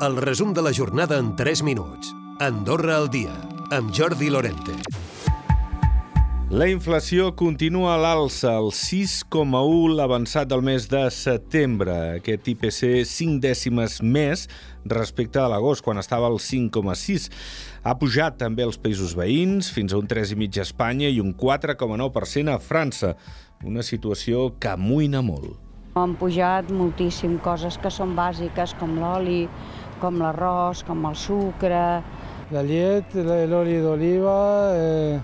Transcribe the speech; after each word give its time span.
El 0.00 0.16
resum 0.16 0.52
de 0.54 0.62
la 0.62 0.70
jornada 0.72 1.16
en 1.18 1.34
3 1.34 1.64
minuts. 1.64 2.12
Andorra 2.38 2.94
al 2.96 3.08
dia, 3.10 3.32
amb 3.74 3.90
Jordi 3.90 4.28
Lorente. 4.30 4.76
La 6.54 6.68
inflació 6.70 7.32
continua 7.34 7.96
a 7.96 7.98
l'alça, 7.98 8.52
el 8.60 8.70
6,1 8.70 9.96
l'avançat 9.98 10.46
del 10.46 10.62
mes 10.62 10.86
de 10.86 11.02
setembre. 11.10 11.96
Aquest 12.20 12.46
IPC 12.46 13.02
5 13.10 13.42
dècimes 13.42 13.98
més 14.06 14.46
respecte 14.86 15.42
a 15.42 15.50
l'agost, 15.50 15.82
quan 15.82 15.98
estava 15.98 16.30
al 16.30 16.38
5,6. 16.38 17.26
Ha 17.82 17.98
pujat 17.98 18.38
també 18.38 18.62
als 18.62 18.78
països 18.78 19.18
veïns, 19.18 19.72
fins 19.74 19.90
a 19.90 19.98
un 19.98 20.06
3,5 20.06 20.62
a 20.62 20.68
Espanya 20.70 21.10
i 21.10 21.18
un 21.18 21.34
4,9% 21.34 22.54
a 22.54 22.62
França. 22.62 23.16
Una 23.66 23.82
situació 23.82 24.52
que 24.62 24.70
amoïna 24.78 25.26
molt. 25.26 25.58
Han 25.98 26.14
pujat 26.14 26.68
moltíssim 26.70 27.40
coses 27.42 27.74
que 27.82 27.90
són 27.90 28.12
bàsiques, 28.14 28.76
com 28.78 28.92
l'oli, 29.00 29.48
com 30.00 30.20
l'arròs, 30.22 30.84
com 30.86 31.08
el 31.08 31.16
sucre. 31.18 31.82
La 32.54 32.62
llet, 32.64 33.12
l'oli 33.18 33.76
d'oliva, 33.84 34.38
eh, 34.74 35.18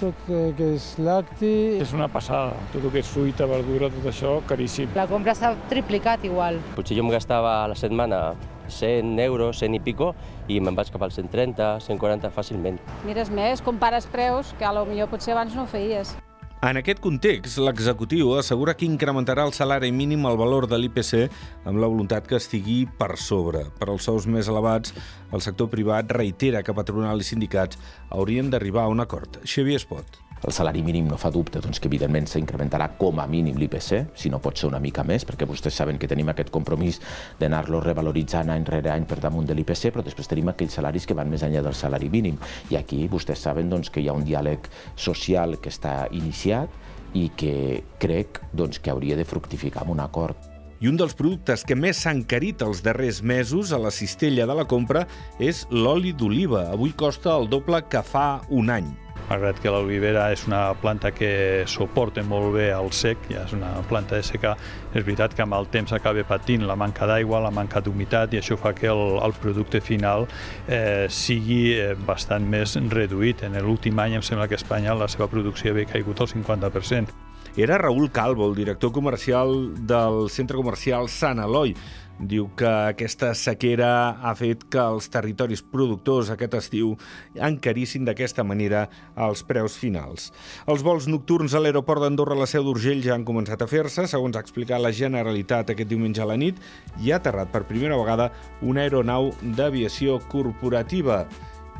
tot 0.00 0.26
eh, 0.28 0.50
que 0.58 0.72
és 0.76 0.88
lacti. 1.00 1.52
És 1.80 1.94
una 1.96 2.08
passada. 2.12 2.56
Tot 2.72 2.82
el 2.82 2.92
que 2.92 3.00
és 3.02 3.08
fruita, 3.08 3.46
verdura, 3.48 3.90
tot 3.92 4.08
això, 4.10 4.34
caríssim. 4.48 4.90
La 4.98 5.06
compra 5.10 5.34
s'ha 5.38 5.54
triplicat 5.70 6.26
igual. 6.28 6.60
Potser 6.76 6.98
jo 6.98 7.06
em 7.06 7.12
gastava 7.14 7.60
a 7.62 7.70
la 7.72 7.78
setmana 7.78 8.24
100 8.68 9.18
euros, 9.24 9.62
100 9.62 9.78
i 9.78 9.80
pico, 9.84 10.12
i 10.48 10.58
me'n 10.60 10.76
vaig 10.76 10.90
cap 10.92 11.06
als 11.06 11.16
130, 11.20 11.78
140 11.86 12.32
fàcilment. 12.34 12.82
Mires 13.06 13.30
més, 13.30 13.64
compares 13.64 14.08
preus, 14.10 14.52
que 14.58 14.68
a 14.68 14.74
lo 14.76 14.84
millor 14.88 15.10
potser 15.12 15.36
abans 15.36 15.54
no 15.56 15.66
ho 15.66 15.70
feies. 15.70 16.16
En 16.62 16.78
aquest 16.78 17.00
context, 17.02 17.56
l'executiu 17.58 18.36
assegura 18.38 18.76
que 18.78 18.86
incrementarà 18.86 19.42
el 19.48 19.54
salari 19.56 19.88
mínim 19.90 20.28
al 20.30 20.36
valor 20.38 20.68
de 20.70 20.78
l'IPC 20.78 21.24
amb 21.66 21.82
la 21.82 21.88
voluntat 21.90 22.28
que 22.30 22.38
estigui 22.38 22.84
per 23.00 23.16
sobre. 23.18 23.64
Per 23.80 23.88
als 23.90 24.06
sous 24.06 24.30
més 24.30 24.46
elevats, 24.46 24.94
el 25.34 25.42
sector 25.42 25.72
privat 25.74 26.14
reitera 26.14 26.62
que 26.62 26.78
patronal 26.78 27.18
i 27.18 27.26
sindicats 27.26 27.82
haurien 28.14 28.54
d'arribar 28.54 28.86
a 28.86 28.94
un 28.94 29.02
acord. 29.02 29.42
Xavier 29.42 29.82
Espot. 29.82 30.22
El 30.42 30.50
salari 30.50 30.80
mínim 30.82 31.06
no 31.06 31.14
fa 31.22 31.30
dubte 31.30 31.60
doncs, 31.62 31.78
que 31.78 31.86
evidentment 31.86 32.26
s'incrementarà 32.26 32.88
com 32.98 33.20
a 33.22 33.28
mínim 33.30 33.54
l'IPC, 33.60 34.08
si 34.18 34.30
no 34.30 34.40
pot 34.42 34.58
ser 34.58 34.66
una 34.66 34.80
mica 34.82 35.04
més, 35.06 35.22
perquè 35.22 35.46
vostès 35.46 35.76
saben 35.78 36.00
que 36.02 36.08
tenim 36.10 36.32
aquest 36.32 36.50
compromís 36.50 36.98
d'anar-lo 37.38 37.78
revaloritzant 37.84 38.50
any 38.50 38.66
rere 38.66 38.90
any 38.90 39.06
per 39.06 39.20
damunt 39.22 39.46
de 39.46 39.54
l'IPC, 39.54 39.92
però 39.94 40.02
després 40.02 40.26
tenim 40.26 40.50
aquells 40.50 40.74
salaris 40.80 41.06
que 41.06 41.14
van 41.14 41.30
més 41.30 41.44
enllà 41.46 41.62
del 41.62 41.76
salari 41.78 42.10
mínim. 42.10 42.40
I 42.74 42.80
aquí 42.80 43.04
vostès 43.12 43.44
saben 43.46 43.70
doncs, 43.70 43.92
que 43.94 44.02
hi 44.02 44.08
ha 44.10 44.16
un 44.18 44.26
diàleg 44.26 44.66
social 44.96 45.60
que 45.62 45.70
està 45.70 46.08
iniciat 46.10 46.74
i 47.14 47.28
que 47.38 47.84
crec 48.02 48.42
doncs, 48.50 48.80
que 48.82 48.90
hauria 48.90 49.14
de 49.20 49.28
fructificar 49.28 49.84
amb 49.84 49.94
un 49.94 50.02
acord. 50.02 50.50
I 50.82 50.90
un 50.90 50.98
dels 50.98 51.14
productes 51.14 51.62
que 51.62 51.76
més 51.78 52.00
s'ha 52.02 52.10
encarit 52.10 52.64
els 52.66 52.82
darrers 52.82 53.22
mesos 53.22 53.70
a 53.70 53.78
la 53.78 53.94
cistella 53.94 54.48
de 54.50 54.58
la 54.58 54.66
compra 54.66 55.04
és 55.38 55.62
l'oli 55.70 56.10
d'oliva. 56.10 56.66
Avui 56.74 56.90
costa 56.98 57.36
el 57.38 57.46
doble 57.46 57.84
que 57.86 58.02
fa 58.02 58.42
un 58.50 58.74
any 58.74 58.90
malgrat 59.32 59.60
que 59.62 59.72
l'olivera 59.72 60.26
és 60.34 60.44
una 60.46 60.74
planta 60.78 61.12
que 61.14 61.64
suporta 61.70 62.22
molt 62.26 62.52
bé 62.56 62.68
el 62.76 62.90
sec, 62.92 63.24
ja 63.32 63.46
és 63.46 63.54
una 63.56 63.72
planta 63.88 64.18
de 64.18 64.26
secar, 64.26 64.54
és 64.92 65.00
veritat 65.00 65.34
que 65.36 65.44
amb 65.44 65.56
el 65.56 65.68
temps 65.72 65.94
acaba 65.96 66.24
patint 66.28 66.66
la 66.68 66.76
manca 66.76 67.08
d'aigua, 67.08 67.40
la 67.40 67.52
manca 67.54 67.80
d'humitat, 67.80 68.36
i 68.36 68.42
això 68.42 68.58
fa 68.60 68.74
que 68.76 68.90
el, 68.92 69.18
el 69.24 69.36
producte 69.40 69.80
final 69.80 70.28
eh, 70.68 71.08
sigui 71.08 71.62
eh, 71.78 71.92
bastant 72.06 72.44
més 72.44 72.76
reduït. 72.92 73.46
En 73.48 73.58
l'últim 73.64 73.98
any 74.02 74.18
em 74.20 74.24
sembla 74.26 74.48
que 74.48 74.58
a 74.58 74.62
Espanya 74.62 74.96
la 74.98 75.08
seva 75.08 75.30
producció 75.32 75.72
havia 75.72 75.88
caigut 75.96 76.20
al 76.20 76.32
50%. 76.32 77.22
Era 77.54 77.76
Raül 77.76 78.10
Calvo, 78.10 78.48
el 78.48 78.54
director 78.56 78.92
comercial 78.92 79.74
del 79.86 80.30
centre 80.30 80.56
comercial 80.56 81.10
Sant 81.12 81.42
Eloi. 81.42 81.74
Diu 82.18 82.48
que 82.58 82.68
aquesta 82.92 83.32
sequera 83.34 84.18
ha 84.22 84.34
fet 84.38 84.66
que 84.70 84.80
els 84.80 85.08
territoris 85.10 85.62
productors 85.62 86.30
aquest 86.30 86.54
estiu 86.58 86.92
encarissin 87.34 88.04
d'aquesta 88.06 88.44
manera 88.46 88.84
els 89.16 89.42
preus 89.48 89.76
finals. 89.80 90.30
Els 90.66 90.84
vols 90.86 91.08
nocturns 91.10 91.54
a 91.54 91.62
l'aeroport 91.62 92.04
d'Andorra 92.04 92.36
a 92.36 92.42
la 92.42 92.50
Seu 92.50 92.66
d'Urgell 92.66 93.02
ja 93.02 93.16
han 93.16 93.26
començat 93.26 93.62
a 93.62 93.70
fer-se, 93.70 94.06
segons 94.06 94.36
ha 94.36 94.44
explicat 94.44 94.82
la 94.82 94.92
Generalitat 94.94 95.72
aquest 95.72 95.90
diumenge 95.90 96.22
a 96.22 96.28
la 96.28 96.38
nit, 96.38 96.60
i 97.02 97.10
ha 97.10 97.18
aterrat 97.18 97.50
per 97.50 97.64
primera 97.66 97.98
vegada 97.98 98.30
una 98.62 98.84
aeronau 98.86 99.32
d'aviació 99.42 100.20
corporativa 100.30 101.24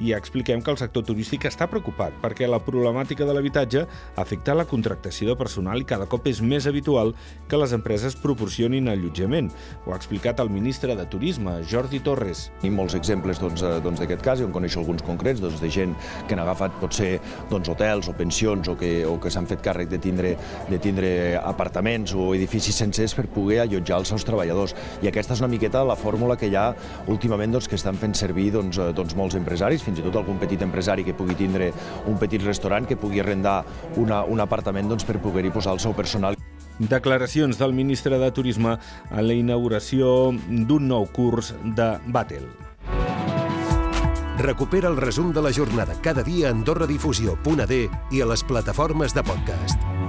i 0.00 0.14
expliquem 0.16 0.62
que 0.64 0.72
el 0.72 0.78
sector 0.80 1.04
turístic 1.06 1.44
està 1.48 1.68
preocupat 1.70 2.16
perquè 2.22 2.48
la 2.48 2.60
problemàtica 2.64 3.26
de 3.28 3.34
l'habitatge 3.36 3.84
afecta 4.20 4.56
la 4.56 4.66
contractació 4.68 5.28
de 5.30 5.36
personal 5.38 5.82
i 5.82 5.88
cada 5.88 6.08
cop 6.10 6.26
és 6.30 6.40
més 6.40 6.66
habitual 6.70 7.12
que 7.48 7.60
les 7.60 7.74
empreses 7.76 8.16
proporcionin 8.16 8.88
allotjament. 8.88 9.50
Ho 9.84 9.92
ha 9.92 9.98
explicat 9.98 10.40
el 10.40 10.50
ministre 10.50 10.96
de 10.96 11.06
Turisme, 11.10 11.58
Jordi 11.68 12.00
Torres. 12.04 12.48
Tenim 12.60 12.78
molts 12.80 12.96
exemples 12.98 13.40
doncs, 13.42 13.62
eh, 13.62 13.76
doncs, 13.84 14.00
d'aquest 14.00 14.20
doncs, 14.20 14.26
cas, 14.26 14.40
i 14.40 14.46
en 14.46 14.54
coneixo 14.54 14.80
alguns 14.80 15.04
concrets, 15.06 15.42
doncs, 15.42 15.60
de 15.60 15.70
gent 15.70 15.94
que 16.26 16.36
han 16.36 16.42
agafat 16.44 16.76
potser 16.80 17.10
doncs, 17.50 17.68
hotels 17.68 18.08
o 18.08 18.16
pensions 18.16 18.70
o 18.72 18.76
que, 18.80 19.04
o 19.06 19.18
que 19.20 19.32
s'han 19.32 19.48
fet 19.50 19.62
càrrec 19.64 19.90
de 19.92 20.00
tindre, 20.02 20.34
de 20.70 20.80
tindre 20.82 21.12
apartaments 21.40 22.14
o 22.16 22.30
edificis 22.36 22.78
sencers 22.80 23.14
per 23.18 23.26
poder 23.32 23.60
allotjar 23.64 24.00
els 24.00 24.14
seus 24.14 24.24
treballadors. 24.26 24.74
I 25.04 25.10
aquesta 25.10 25.36
és 25.36 25.44
una 25.44 25.50
miqueta 25.52 25.84
la 25.84 25.98
fórmula 25.98 26.38
que 26.40 26.48
hi 26.50 26.56
ha 26.56 26.70
últimament 27.10 27.52
doncs, 27.52 27.68
que 27.68 27.78
estan 27.78 27.98
fent 28.00 28.16
servir 28.16 28.50
doncs, 28.56 28.78
eh, 28.78 28.92
doncs, 28.96 29.16
molts 29.18 29.36
empresaris, 29.38 29.84
fins 29.90 30.00
i 30.00 30.06
tot 30.06 30.20
algun 30.22 30.38
petit 30.40 30.62
empresari 30.62 31.04
que 31.06 31.16
pugui 31.16 31.36
tindre 31.38 31.72
un 32.06 32.18
petit 32.20 32.42
restaurant, 32.46 32.86
que 32.86 32.98
pugui 32.98 33.20
arrendar 33.20 33.60
una, 34.00 34.22
un 34.24 34.40
apartament 34.40 34.88
doncs, 34.88 35.04
per 35.04 35.18
poder-hi 35.20 35.52
posar 35.54 35.74
el 35.76 35.82
seu 35.82 35.96
personal. 35.96 36.38
Declaracions 36.80 37.58
del 37.60 37.74
ministre 37.76 38.16
de 38.18 38.30
Turisme 38.32 38.78
a 39.10 39.22
la 39.22 39.36
inauguració 39.36 40.30
d'un 40.48 40.88
nou 40.88 41.10
curs 41.12 41.52
de 41.76 41.92
Batel. 42.08 42.48
Recupera 44.40 44.88
el 44.88 44.96
resum 44.96 45.34
de 45.36 45.42
la 45.44 45.52
jornada 45.52 45.92
cada 46.00 46.24
dia 46.24 46.48
a 46.48 46.54
AndorraDifusió.d 46.56 47.80
i 48.16 48.22
a 48.24 48.30
les 48.32 48.46
plataformes 48.48 49.12
de 49.12 49.26
podcast. 49.28 49.99